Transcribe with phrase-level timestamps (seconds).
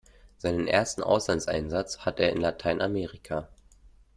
[0.37, 3.49] Seinen ersten Auslandseinsatz hat er in Lateinamerika.